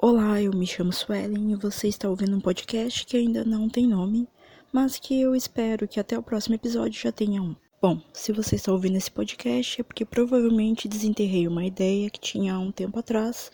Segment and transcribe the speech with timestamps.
[0.00, 3.84] Olá, eu me chamo Suelen e você está ouvindo um podcast que ainda não tem
[3.84, 4.28] nome,
[4.72, 7.56] mas que eu espero que até o próximo episódio já tenha um.
[7.82, 12.54] Bom, se você está ouvindo esse podcast é porque provavelmente desenterrei uma ideia que tinha
[12.54, 13.50] há um tempo atrás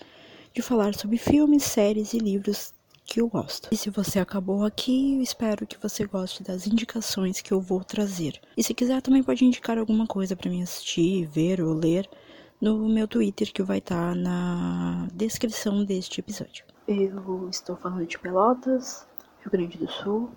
[0.53, 2.75] de falar sobre filmes, séries e livros
[3.07, 3.71] que eu gosto.
[3.73, 7.83] E se você acabou aqui, eu espero que você goste das indicações que eu vou
[7.83, 8.39] trazer.
[8.55, 12.07] E se quiser também pode indicar alguma coisa para mim assistir, ver ou ler
[12.61, 16.65] no meu Twitter que vai estar tá na descrição deste episódio.
[16.87, 19.07] Eu estou falando de Pelotas,
[19.41, 20.31] Rio Grande do Sul,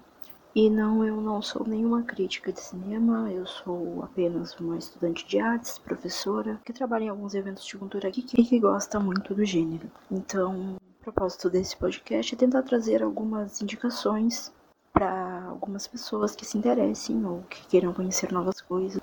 [0.55, 5.39] e não, eu não sou nenhuma crítica de cinema, eu sou apenas uma estudante de
[5.39, 9.45] artes, professora, que trabalha em alguns eventos de cultura aqui e que gosta muito do
[9.45, 9.87] gênero.
[10.09, 14.51] Então, o propósito desse podcast é tentar trazer algumas indicações
[14.91, 18.99] para algumas pessoas que se interessem ou que queiram conhecer novas coisas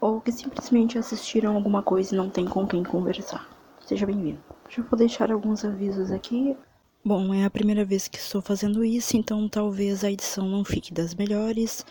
[0.00, 3.48] ou que simplesmente assistiram alguma coisa e não tem com quem conversar.
[3.80, 4.38] Seja bem-vindo.
[4.68, 6.56] Já vou deixar alguns avisos aqui.
[7.04, 10.92] Bom, é a primeira vez que estou fazendo isso, então talvez a edição não fique
[10.92, 11.84] das melhores.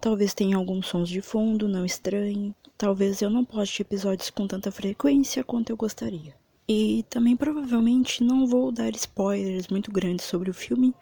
[0.00, 2.54] Talvez tenha alguns sons de fundo, não estranhe.
[2.78, 6.34] Talvez eu não poste episódios com tanta frequência quanto eu gostaria.
[6.68, 10.94] E também provavelmente não vou dar spoilers muito grandes sobre o filme.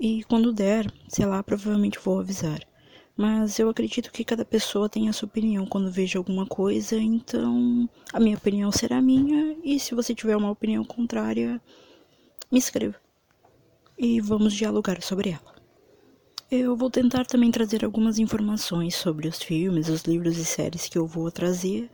[0.00, 2.60] E quando der, sei lá, provavelmente vou avisar.
[3.16, 7.88] Mas eu acredito que cada pessoa tem a sua opinião quando veja alguma coisa, então
[8.12, 11.60] a minha opinião será minha, e se você tiver uma opinião contrária,
[12.50, 12.96] me escreva.
[13.96, 15.54] E vamos dialogar sobre ela.
[16.50, 20.98] Eu vou tentar também trazer algumas informações sobre os filmes, os livros e séries que
[20.98, 21.88] eu vou trazer,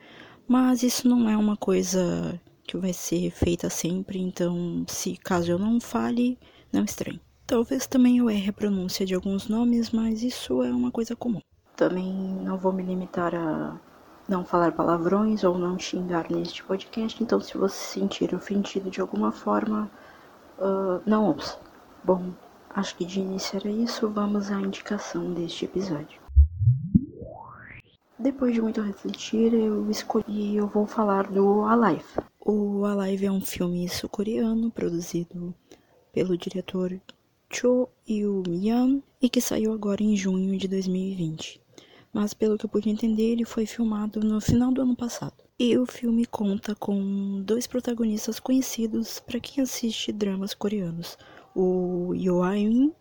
[0.48, 5.58] mas isso não é uma coisa que vai ser feita sempre, então se caso eu
[5.58, 6.38] não fale,
[6.72, 7.20] não estranhe.
[7.50, 11.40] Talvez também eu erre a pronúncia de alguns nomes, mas isso é uma coisa comum.
[11.74, 13.76] Também não vou me limitar a
[14.28, 19.00] não falar palavrões ou não xingar neste podcast, então se você se sentir ofendido de
[19.00, 19.90] alguma forma,
[20.60, 21.58] uh, não ouça.
[22.04, 22.30] Bom,
[22.72, 26.20] acho que de início era isso, vamos à indicação deste episódio.
[28.16, 32.04] Depois de muito refletir, eu escolhi eu vou falar do Alive.
[32.38, 35.52] O Alive é um filme sul-coreano produzido
[36.12, 37.00] pelo diretor
[37.52, 41.60] Cho Yu-yan e que saiu agora em junho de 2020.
[42.12, 45.34] Mas pelo que eu pude entender, ele foi filmado no final do ano passado.
[45.58, 51.18] E o filme conta com dois protagonistas conhecidos para quem assiste dramas coreanos.
[51.54, 52.92] O Yo In,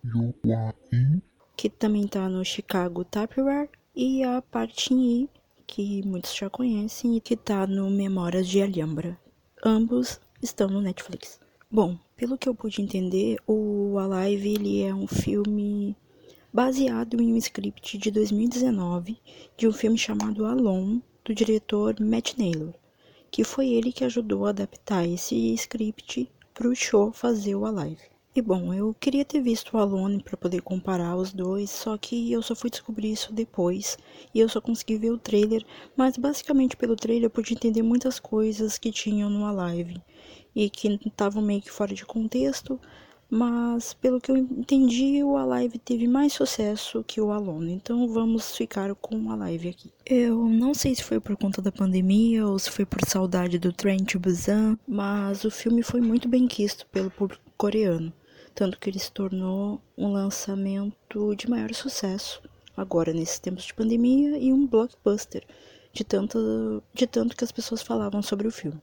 [1.56, 5.28] que também está no Chicago Tapware, e a Park Shin
[5.66, 9.16] que muitos já conhecem e que está no Memórias de Alhambra.
[9.64, 11.38] Ambos estão no Netflix.
[11.70, 15.96] Bom, pelo que eu pude entender, o Alive ele é um filme
[16.52, 19.16] baseado em um script de 2019
[19.56, 22.74] de um filme chamado Alone, do diretor Matt Naylor,
[23.30, 28.09] que foi ele que ajudou a adaptar esse script para o show fazer o Alive.
[28.34, 32.30] E bom, eu queria ter visto o Alone para poder comparar os dois, só que
[32.30, 33.98] eu só fui descobrir isso depois.
[34.32, 35.64] E eu só consegui ver o trailer,
[35.96, 40.00] mas basicamente pelo trailer eu pude entender muitas coisas que tinham no Alive
[40.54, 42.78] e que estavam meio que fora de contexto,
[43.28, 48.56] mas pelo que eu entendi, o Alive teve mais sucesso que o Alone, então vamos
[48.56, 49.92] ficar com o Alive aqui.
[50.04, 53.72] Eu não sei se foi por conta da pandemia ou se foi por saudade do
[53.72, 58.12] Train to Busan, mas o filme foi muito bem quisto pelo público coreano,
[58.54, 62.42] tanto que ele se tornou um lançamento de maior sucesso
[62.76, 65.44] agora nesses tempos de pandemia e um blockbuster
[65.92, 68.80] de tanto, de tanto que as pessoas falavam sobre o filme.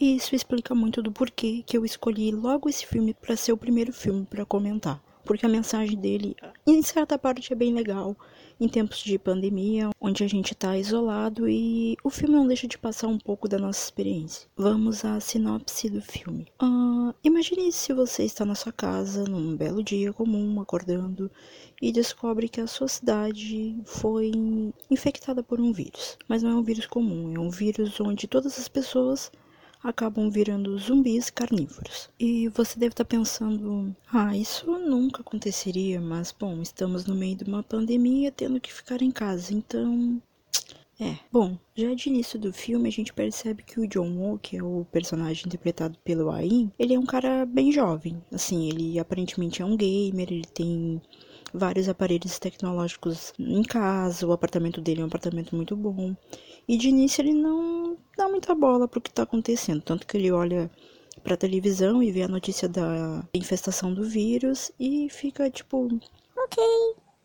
[0.00, 3.56] E isso explica muito do porquê que eu escolhi logo esse filme para ser o
[3.56, 5.02] primeiro filme para comentar.
[5.24, 8.16] Porque a mensagem dele, em certa parte, é bem legal,
[8.60, 12.78] em tempos de pandemia, onde a gente está isolado e o filme não deixa de
[12.78, 14.48] passar um pouco da nossa experiência.
[14.56, 16.46] Vamos à sinopse do filme.
[16.62, 21.30] Uh, imagine se você está na sua casa, num belo dia comum, acordando,
[21.80, 24.30] e descobre que a sua cidade foi
[24.88, 26.16] infectada por um vírus.
[26.28, 29.30] Mas não é um vírus comum, é um vírus onde todas as pessoas
[29.82, 32.08] acabam virando zumbis carnívoros.
[32.18, 37.36] E você deve estar tá pensando: ah, isso nunca aconteceria, mas bom, estamos no meio
[37.36, 40.22] de uma pandemia tendo que ficar em casa, então.
[41.00, 44.56] É, bom, já de início do filme a gente percebe que o John Woo, que
[44.56, 48.22] é o personagem interpretado pelo Ain, ele é um cara bem jovem.
[48.30, 51.02] Assim, ele aparentemente é um gamer, ele tem
[51.52, 56.16] vários aparelhos tecnológicos em casa, o apartamento dele é um apartamento muito bom.
[56.66, 60.30] E de início ele não dá muita bola pro que tá acontecendo, tanto que ele
[60.30, 60.70] olha
[61.22, 65.88] pra televisão e vê a notícia da infestação do vírus e fica tipo,
[66.36, 66.64] ok,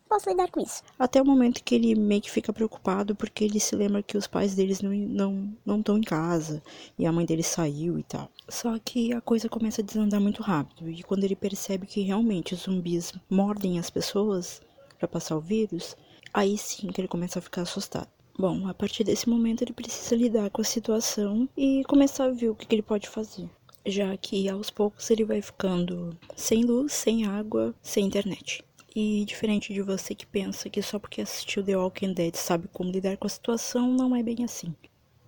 [0.08, 0.82] posso lidar com isso.
[0.98, 4.26] Até o momento que ele meio que fica preocupado porque ele se lembra que os
[4.26, 6.62] pais deles não não não estão em casa
[6.98, 8.30] e a mãe dele saiu e tal.
[8.48, 12.54] Só que a coisa começa a desandar muito rápido e quando ele percebe que realmente
[12.54, 14.60] os zumbis mordem as pessoas
[14.98, 15.96] para passar o vírus,
[16.32, 18.08] aí sim que ele começa a ficar assustado.
[18.38, 22.50] Bom, a partir desse momento ele precisa lidar com a situação e começar a ver
[22.50, 23.48] o que, que ele pode fazer
[23.86, 28.62] já que aos poucos ele vai ficando sem luz, sem água, sem internet.
[28.96, 32.90] E diferente de você que pensa que só porque assistiu The Walking Dead sabe como
[32.90, 34.74] lidar com a situação, não é bem assim.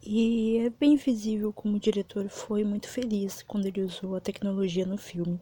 [0.03, 4.87] E é bem visível como o diretor foi muito feliz quando ele usou a tecnologia
[4.87, 5.39] no filme,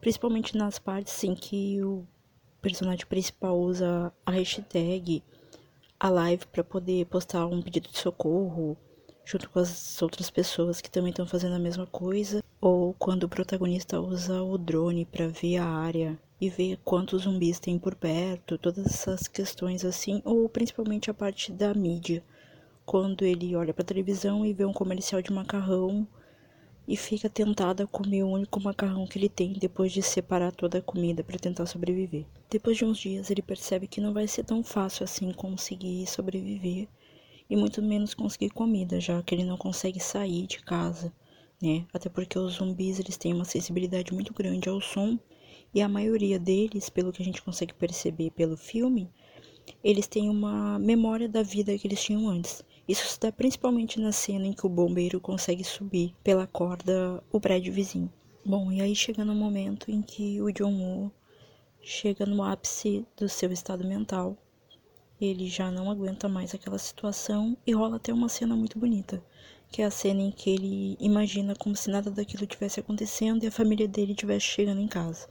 [0.00, 2.06] principalmente nas partes em que o
[2.62, 5.22] personagem principal usa a hashtag
[5.98, 8.76] a live para poder postar um pedido de socorro
[9.22, 13.28] junto com as outras pessoas que também estão fazendo a mesma coisa, ou quando o
[13.28, 18.56] protagonista usa o drone para ver a área e ver quantos zumbis tem por perto,
[18.56, 22.24] todas essas questões assim, ou principalmente a parte da mídia,
[22.86, 26.08] quando ele olha para televisão e vê um comercial de macarrão
[26.88, 30.78] e fica tentado a comer o único macarrão que ele tem depois de separar toda
[30.78, 32.24] a comida para tentar sobreviver.
[32.48, 36.88] Depois de uns dias, ele percebe que não vai ser tão fácil assim conseguir sobreviver
[37.48, 41.12] e muito menos conseguir comida, já que ele não consegue sair de casa,
[41.62, 41.86] né?
[41.92, 45.18] Até porque os zumbis eles têm uma sensibilidade muito grande ao som
[45.74, 49.08] e a maioria deles, pelo que a gente consegue perceber pelo filme,
[49.84, 52.62] eles têm uma memória da vida que eles tinham antes.
[52.88, 57.40] Isso se dá principalmente na cena em que o bombeiro consegue subir pela corda o
[57.40, 58.12] prédio vizinho.
[58.44, 61.12] Bom, e aí chega no momento em que o John Woo
[61.80, 64.36] chega no ápice do seu estado mental.
[65.20, 69.22] Ele já não aguenta mais aquela situação e rola até uma cena muito bonita,
[69.70, 73.46] que é a cena em que ele imagina como se nada daquilo tivesse acontecendo e
[73.46, 75.28] a família dele estivesse chegando em casa.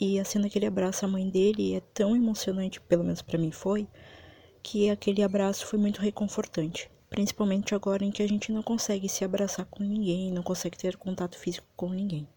[0.00, 3.38] E a cena que ele abraça a mãe dele é tão emocionante, pelo menos para
[3.38, 3.88] mim foi,
[4.62, 6.90] que aquele abraço foi muito reconfortante.
[7.10, 10.96] Principalmente agora em que a gente não consegue se abraçar com ninguém, não consegue ter
[10.96, 12.28] contato físico com ninguém.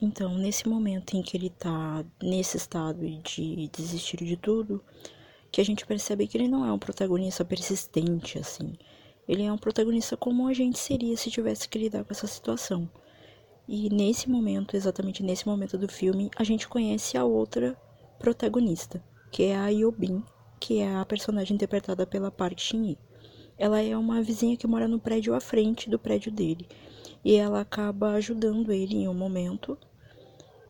[0.00, 4.82] Então, nesse momento em que ele tá nesse estado de desistir de tudo,
[5.52, 8.72] que a gente percebe que ele não é um protagonista persistente, assim.
[9.28, 12.90] Ele é um protagonista como a gente seria se tivesse que lidar com essa situação.
[13.74, 17.74] E nesse momento, exatamente nesse momento do filme, a gente conhece a outra
[18.18, 20.22] protagonista, que é a Yobin,
[20.60, 22.98] que é a personagem interpretada pela Park Shin-hye.
[23.56, 26.68] Ela é uma vizinha que mora no prédio à frente do prédio dele,
[27.24, 29.78] e ela acaba ajudando ele em um momento,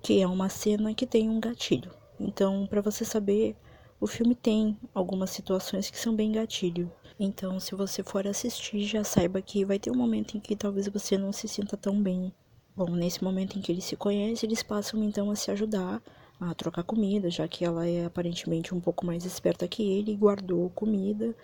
[0.00, 1.90] que é uma cena que tem um gatilho.
[2.20, 3.56] Então, para você saber,
[4.00, 6.88] o filme tem algumas situações que são bem gatilho.
[7.18, 10.86] Então, se você for assistir, já saiba que vai ter um momento em que talvez
[10.86, 12.32] você não se sinta tão bem
[12.74, 16.02] Bom, nesse momento em que eles se conhecem, eles passam então a se ajudar
[16.40, 20.70] a trocar comida, já que ela é aparentemente um pouco mais esperta que ele guardou
[20.70, 21.36] comida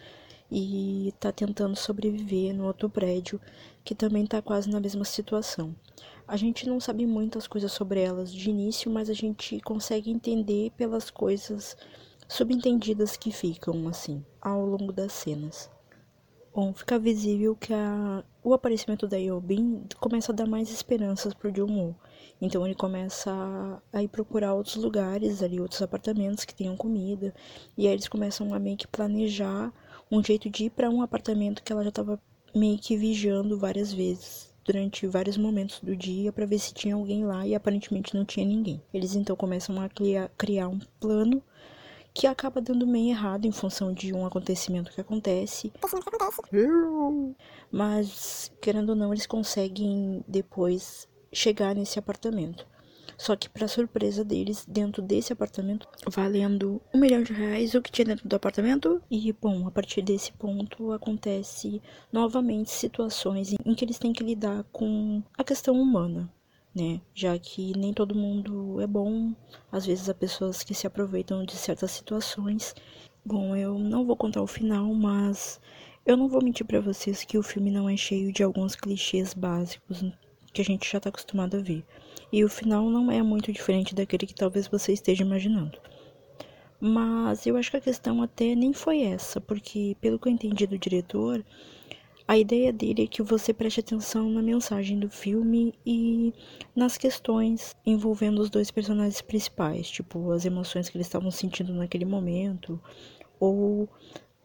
[0.51, 3.39] e tá tentando sobreviver no outro prédio
[3.85, 5.77] que também tá quase na mesma situação.
[6.27, 10.71] A gente não sabe muitas coisas sobre elas de início, mas a gente consegue entender
[10.79, 11.77] pelas coisas
[12.27, 15.71] subentendidas que ficam assim ao longo das cenas.
[16.60, 21.55] Bom, fica visível que a, o aparecimento da Yobin começa a dar mais esperanças pro
[21.55, 21.94] Jungwoo.
[22.40, 27.32] Então ele começa a, a, ir procurar outros lugares ali, outros apartamentos que tenham comida.
[27.76, 29.72] E aí eles começam a meio que planejar
[30.10, 32.20] um jeito de ir para um apartamento que ela já estava
[32.52, 37.24] meio que vigiando várias vezes durante vários momentos do dia para ver se tinha alguém
[37.24, 38.82] lá e aparentemente não tinha ninguém.
[38.93, 41.41] Eles então começam a criar, criar um plano
[42.19, 45.72] que acaba dando meio errado em função de um acontecimento que acontece.
[47.70, 52.67] Mas, querendo ou não, eles conseguem depois chegar nesse apartamento.
[53.17, 57.93] Só que, para surpresa deles, dentro desse apartamento, valendo um milhão de reais, o que
[57.93, 59.01] tinha dentro do apartamento.
[59.08, 61.81] E, bom, a partir desse ponto acontece
[62.13, 66.29] novamente situações em que eles têm que lidar com a questão humana
[66.79, 67.01] né?
[67.13, 69.35] Já que nem todo mundo é bom,
[69.70, 72.75] às vezes há pessoas que se aproveitam de certas situações.
[73.25, 75.61] Bom, eu não vou contar o final, mas
[76.06, 79.35] eu não vou mentir para vocês que o filme não é cheio de alguns clichês
[79.35, 80.05] básicos
[80.53, 81.85] que a gente já tá acostumado a ver.
[82.32, 85.79] E o final não é muito diferente daquele que talvez você esteja imaginando.
[86.81, 90.65] Mas eu acho que a questão até nem foi essa, porque pelo que eu entendi
[90.65, 91.44] do diretor,
[92.29, 96.35] a ideia dele é que você preste atenção na mensagem do filme e
[96.77, 102.05] nas questões envolvendo os dois personagens principais, tipo as emoções que eles estavam sentindo naquele
[102.05, 102.79] momento,
[103.41, 103.89] ou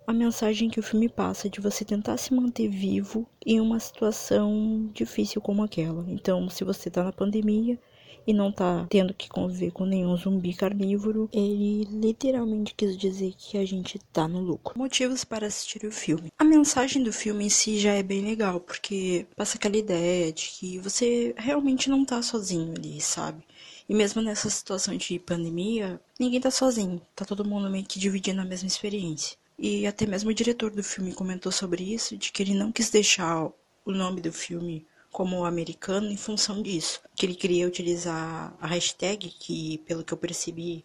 [0.08, 4.90] a mensagem que o filme passa de você tentar se manter vivo em uma situação
[4.94, 6.06] difícil como aquela.
[6.08, 7.78] Então, se você tá na pandemia
[8.26, 13.58] e não tá tendo que conviver com nenhum zumbi carnívoro, ele literalmente quis dizer que
[13.58, 14.78] a gente tá no lucro.
[14.78, 16.32] Motivos para assistir o filme.
[16.38, 20.48] A mensagem do filme em si já é bem legal, porque passa aquela ideia de
[20.48, 23.44] que você realmente não tá sozinho ali, sabe?
[23.88, 28.42] E mesmo nessa situação de pandemia, ninguém tá sozinho, tá todo mundo meio que dividindo
[28.42, 29.38] a mesma experiência.
[29.60, 32.90] E até mesmo o diretor do filme comentou sobre isso, de que ele não quis
[32.90, 33.52] deixar
[33.86, 37.02] o nome do filme como americano em função disso.
[37.16, 40.84] Que ele queria utilizar a hashtag, que pelo que eu percebi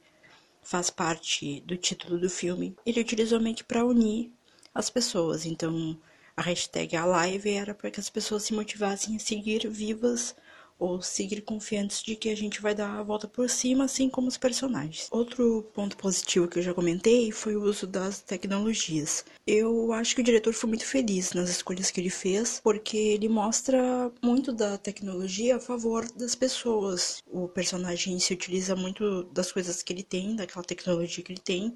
[0.63, 2.77] faz parte do título do filme.
[2.85, 4.31] Ele utilizou meio que para unir
[4.75, 5.47] as pessoas.
[5.47, 5.99] Então
[6.37, 10.37] a hashtag Alive era para que as pessoas se motivassem a seguir vivas
[10.79, 14.29] ou seguir confiantes de que a gente vai dar a volta por cima, assim como
[14.29, 15.09] os personagens.
[15.11, 19.25] Outro ponto positivo que eu já comentei foi o uso das tecnologias.
[19.47, 23.29] Eu acho que o diretor foi muito feliz nas escolhas que ele fez, porque ele
[23.29, 27.23] mostra muito da tecnologia a favor das pessoas.
[27.27, 31.75] O personagem se utiliza muito das coisas que ele tem, daquela tecnologia que ele tem,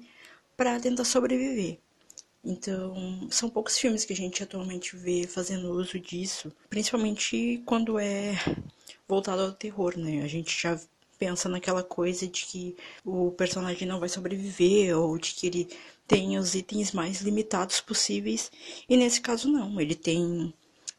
[0.55, 1.79] para tentar sobreviver.
[2.45, 8.33] Então, são poucos filmes que a gente atualmente vê fazendo uso disso, principalmente quando é
[9.13, 10.23] voltado ao terror, né?
[10.23, 10.79] A gente já
[11.19, 15.69] pensa naquela coisa de que o personagem não vai sobreviver ou de que ele
[16.07, 18.51] tem os itens mais limitados possíveis.
[18.89, 20.53] E nesse caso não, ele tem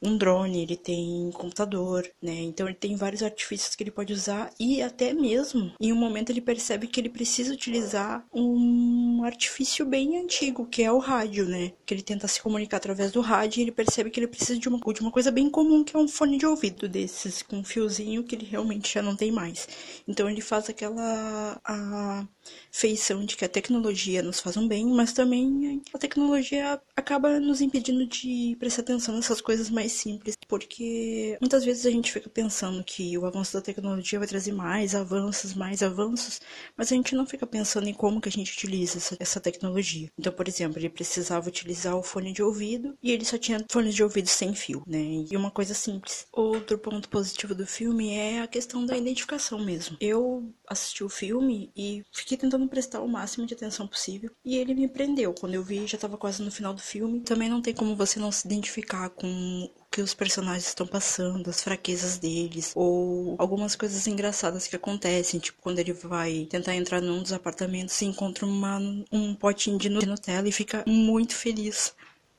[0.04, 2.34] um drone, ele tem computador, né?
[2.42, 6.30] Então ele tem vários artifícios que ele pode usar e até mesmo em um momento
[6.30, 11.72] ele percebe que ele precisa utilizar um artifício bem antigo, que é o rádio, né?
[11.86, 14.68] Que ele tenta se comunicar através do rádio e ele percebe que ele precisa de
[14.68, 17.64] uma, de uma coisa bem comum, que é um fone de ouvido desses com um
[17.64, 19.66] fiozinho que ele realmente já não tem mais.
[20.06, 22.26] Então ele faz aquela a
[22.70, 27.60] feição de que a tecnologia nos faz um bem, mas também a tecnologia acaba nos
[27.60, 32.82] impedindo de prestar atenção nessas coisas mais simples, porque muitas vezes a gente fica pensando
[32.84, 36.40] que o avanço da tecnologia vai trazer mais avanços, mais avanços,
[36.76, 40.10] mas a gente não fica pensando em como que a gente utiliza essa, essa tecnologia.
[40.18, 43.90] Então, por exemplo, ele precisava utilizar o fone de ouvido e ele só tinha fone
[43.90, 45.24] de ouvido sem fio, né?
[45.30, 46.26] E uma coisa simples.
[46.32, 49.96] Outro ponto positivo do filme é a questão da identificação mesmo.
[50.00, 54.74] Eu assisti o filme e fiquei tentando prestar o máximo de atenção possível e ele
[54.74, 55.34] me prendeu.
[55.34, 57.20] Quando eu vi, já estava quase no final do filme.
[57.20, 61.62] Também não tem como você não se identificar com que os personagens estão passando, as
[61.62, 67.22] fraquezas deles, ou algumas coisas engraçadas que acontecem, tipo quando ele vai tentar entrar num
[67.22, 68.80] dos apartamentos e encontra uma,
[69.12, 71.94] um potinho de Nutella e fica muito feliz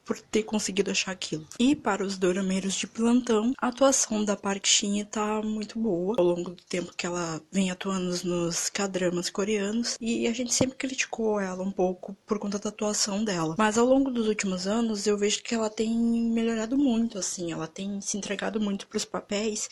[0.05, 1.47] por ter conseguido achar aquilo.
[1.59, 6.23] E para os dorameiros de plantão, a atuação da Park Shin tá muito boa ao
[6.23, 11.39] longo do tempo que ela vem atuando nos cadramas coreanos e a gente sempre criticou
[11.39, 13.55] ela um pouco por conta da atuação dela.
[13.57, 17.67] Mas ao longo dos últimos anos eu vejo que ela tem melhorado muito, assim, ela
[17.67, 19.69] tem se entregado muito para os papéis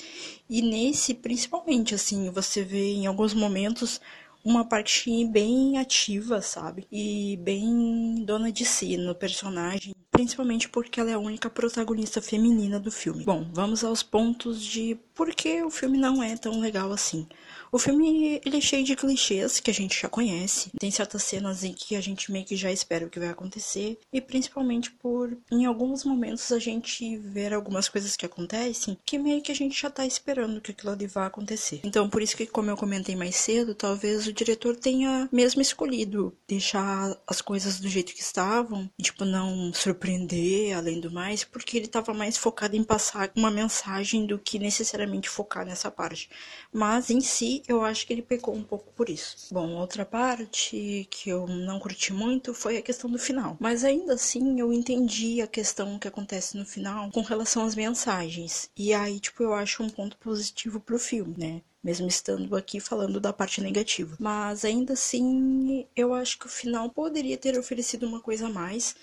[0.50, 4.02] e nesse principalmente assim, você vê em alguns momentos
[4.44, 6.86] uma parte bem ativa, sabe?
[6.92, 12.80] E bem dona de si no personagem, principalmente porque ela é a única protagonista feminina
[12.80, 13.26] do filme.
[13.26, 17.28] Bom, vamos aos pontos de por que o filme não é tão legal assim.
[17.74, 20.70] O filme ele é cheio de clichês que a gente já conhece.
[20.78, 23.98] Tem certas cenas em que a gente meio que já espera o que vai acontecer.
[24.14, 29.42] E principalmente por, em alguns momentos, a gente ver algumas coisas que acontecem que meio
[29.42, 31.82] que a gente já tá esperando que aquilo ali vá acontecer.
[31.84, 36.32] Então, por isso que, como eu comentei mais cedo, talvez o diretor tenha mesmo escolhido
[36.48, 41.88] deixar as coisas do jeito que estavam, tipo, não surpreender além do mais, porque ele
[41.88, 46.30] tava mais focado em passar uma mensagem do que necessariamente focar nessa parte.
[46.72, 49.54] Mas em si, eu acho que ele pecou um pouco por isso.
[49.54, 53.58] Bom, outra parte que eu não curti muito foi a questão do final.
[53.60, 58.70] Mas ainda assim, eu entendi a questão que acontece no final com relação às mensagens.
[58.78, 61.62] E aí, tipo, eu acho um ponto positivo pro filme, né?
[61.84, 64.16] mesmo estando aqui falando da parte negativa.
[64.20, 68.96] Mas ainda assim, eu acho que o final poderia ter oferecido uma coisa a mais.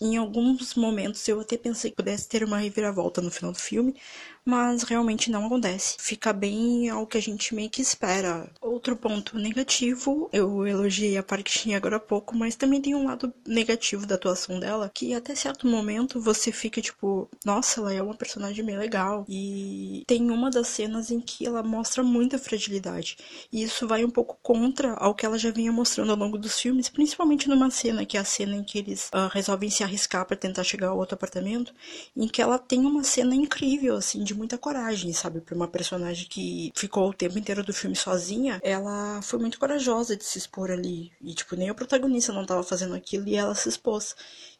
[0.00, 3.94] Em alguns momentos eu até pensei que pudesse ter uma reviravolta no final do filme,
[4.44, 5.96] mas realmente não acontece.
[5.98, 8.50] Fica bem ao que a gente meio que espera.
[8.60, 13.32] Outro ponto negativo, eu elogiei a Park agora há pouco, mas também tem um lado
[13.46, 18.14] negativo da atuação dela, que até certo momento você fica tipo, nossa, ela é uma
[18.14, 19.24] personagem bem legal.
[19.28, 23.16] E tem uma das cenas em que ela mostra muita fragilidade.
[23.52, 26.58] E isso vai um pouco contra ao que ela já vinha mostrando ao longo dos
[26.58, 30.24] filmes, principalmente numa cena, que é a cena em que eles uh, resolvem se arriscar
[30.24, 31.74] para tentar chegar ao outro apartamento,
[32.16, 35.40] em que ela tem uma cena incrível, assim, de muita coragem, sabe?
[35.40, 40.16] Pra uma personagem que ficou o tempo inteiro do filme sozinha, ela foi muito corajosa
[40.16, 41.12] de se expor ali.
[41.20, 44.14] E, tipo, nem o protagonista não tava fazendo aquilo e ela se expôs.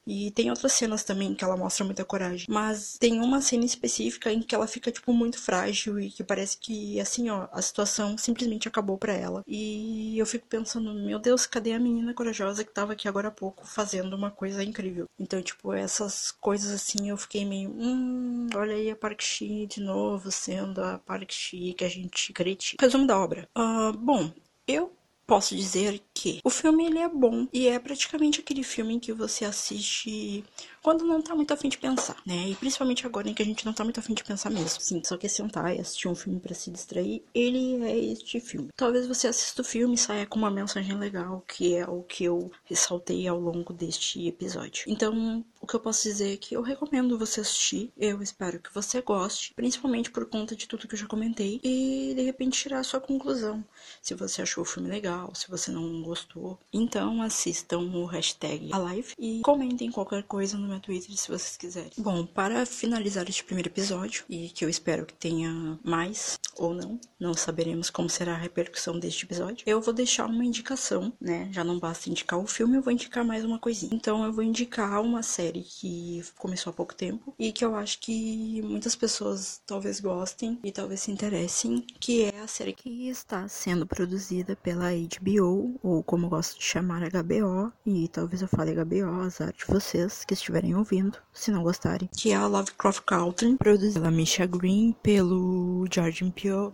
[0.07, 2.47] E tem outras cenas também que ela mostra muita coragem.
[2.49, 6.59] Mas tem uma cena específica em que ela fica, tipo, muito frágil e que parece
[6.59, 9.43] que, assim, ó, a situação simplesmente acabou para ela.
[9.47, 13.33] E eu fico pensando, meu Deus, cadê a menina corajosa que tava aqui agora há
[13.33, 15.07] pouco fazendo uma coisa incrível?
[15.19, 19.81] Então, tipo, essas coisas assim eu fiquei meio, hum, olha aí a Park Shi de
[19.81, 22.85] novo sendo a Park Shi que a gente critica.
[22.85, 23.49] Resumo da obra.
[23.57, 24.33] Uh, bom,
[24.67, 24.93] eu
[25.31, 29.45] posso dizer que o filme ele é bom e é praticamente aquele filme que você
[29.45, 30.45] assiste
[30.83, 32.49] quando não tá muito afim de pensar, né?
[32.49, 34.81] E principalmente agora em que a gente não tá muito afim de pensar mesmo.
[34.81, 38.71] Sim, só quer sentar e assistir um filme para se distrair, ele é este filme.
[38.75, 42.25] Talvez você assista o filme e saia com uma mensagem legal, que é o que
[42.25, 44.83] eu ressaltei ao longo deste episódio.
[44.89, 47.93] Então, o que eu posso dizer é que eu recomendo você assistir.
[47.97, 52.13] Eu espero que você goste, principalmente por conta de tudo que eu já comentei, e
[52.17, 53.65] de repente tirar a sua conclusão.
[54.01, 56.59] Se você achou o filme legal, se você não gostou.
[56.73, 61.93] Então assistam o hashtag Alive e comentem qualquer coisa no meu Twitter se vocês quiserem.
[61.99, 66.99] Bom, para finalizar este primeiro episódio, e que eu espero que tenha mais ou não,
[67.19, 71.49] não saberemos como será a repercussão deste episódio, eu vou deixar uma indicação, né?
[71.53, 73.95] Já não basta indicar o filme, eu vou indicar mais uma coisinha.
[73.95, 77.99] Então eu vou indicar uma série que começou há pouco tempo e que eu acho
[77.99, 83.49] que muitas pessoas talvez gostem e talvez se interessem, que é a série que está
[83.49, 88.75] sendo produzida pela HBO, ou como eu gosto de chamar HBO, e talvez eu fale
[88.75, 93.03] HBO, azar de vocês que estiverem estiverem ouvindo, se não gostarem, que é a Lovecraft
[93.05, 96.73] Country, produzida pela Misha Green, pelo Jordan Peele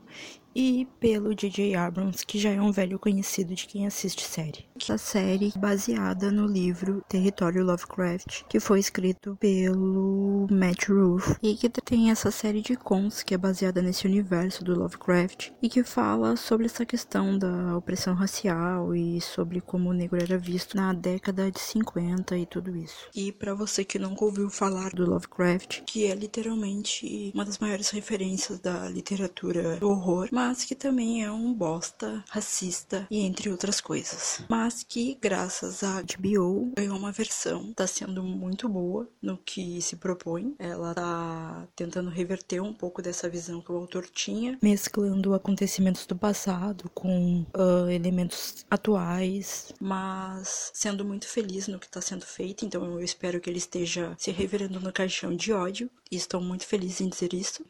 [0.57, 1.75] e pelo J.J.
[1.75, 4.65] Abrams, que já é um velho conhecido de quem assiste série.
[4.81, 11.69] Essa série baseada no livro Território Lovecraft, que foi escrito pelo Matt Ruff e que
[11.69, 16.37] tem essa série de contos que é baseada nesse universo do Lovecraft e que fala
[16.37, 21.51] sobre essa questão da opressão racial e sobre como o negro era visto na década
[21.51, 23.11] de 50 e tudo isso.
[23.15, 27.91] E para você que nunca ouviu falar do Lovecraft, que é literalmente uma das maiores
[27.91, 33.51] referências da literatura do horror, mas mas que também é um bosta, racista e entre
[33.51, 34.43] outras coisas.
[34.49, 39.97] Mas que, graças a HBO, ganhou uma versão, tá sendo muito boa no que se
[39.97, 40.55] propõe.
[40.57, 46.15] Ela tá tentando reverter um pouco dessa visão que o autor tinha, mesclando acontecimentos do
[46.15, 52.65] passado com uh, elementos atuais, mas sendo muito feliz no que tá sendo feito.
[52.65, 55.91] Então eu espero que ele esteja se revirando no caixão de ódio.
[56.09, 57.65] E estou muito feliz em dizer isso.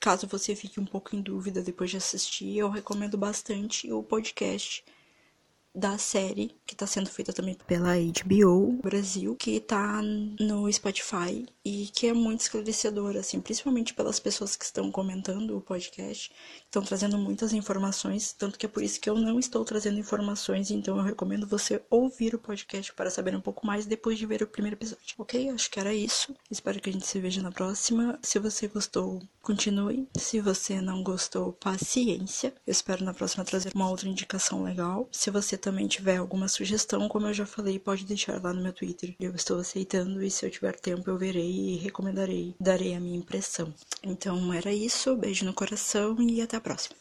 [0.00, 4.82] Caso você fique um pouco em dúvida depois de assistir, eu recomendo bastante o podcast
[5.74, 11.86] da série, que está sendo feita também pela HBO Brasil, que está no Spotify e
[11.94, 16.32] que é muito esclarecedora, assim, principalmente pelas pessoas que estão comentando o podcast,
[16.64, 20.70] estão trazendo muitas informações, tanto que é por isso que eu não estou trazendo informações,
[20.70, 24.42] então eu recomendo você ouvir o podcast para saber um pouco mais depois de ver
[24.42, 25.50] o primeiro episódio, ok?
[25.50, 26.34] Acho que era isso.
[26.50, 28.18] Espero que a gente se veja na próxima.
[28.22, 30.08] Se você gostou, continue.
[30.16, 32.54] Se você não gostou, paciência.
[32.66, 35.08] Eu espero na próxima trazer uma outra indicação legal.
[35.12, 38.72] Se você também tiver alguma sugestão, como eu já falei, pode deixar lá no meu
[38.72, 39.14] Twitter.
[39.20, 43.18] Eu estou aceitando e se eu tiver tempo eu verei e recomendarei, darei a minha
[43.18, 43.72] impressão.
[44.02, 46.96] Então era isso, beijo no coração e até a próxima.